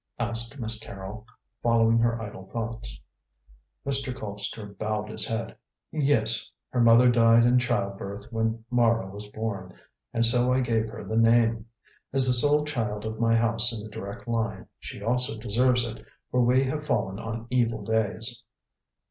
[0.17, 1.27] asked Miss Carrol,
[1.61, 2.99] following her idle thoughts.
[3.85, 4.11] Mr.
[4.11, 5.55] Colpster bowed his head.
[5.91, 6.49] "Yes.
[6.71, 9.75] Her mother died in child birth when Mara was born,
[10.11, 11.67] and so I gave her the name.
[12.13, 16.03] As the sole child of my house in the direct line, she also deserves it,
[16.31, 18.41] for we have fallen on evil days."